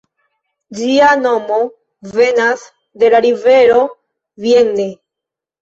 Ĝia 0.77 1.09
nomo 1.25 1.59
venas 2.21 2.65
de 3.05 3.13
la 3.17 3.21
rivero 3.27 3.85
Vienne. 4.47 4.89